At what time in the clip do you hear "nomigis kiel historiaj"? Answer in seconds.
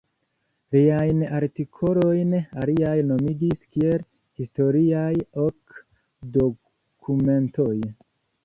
3.11-5.13